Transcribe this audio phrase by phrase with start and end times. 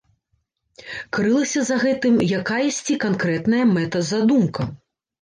[1.17, 4.61] Крылася за гэтым якаясьці канкрэтная мэта-задумка.